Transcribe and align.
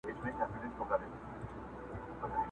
کورونا 0.03 0.45
جدي 0.51 0.69
وګڼئ!! 0.79 1.07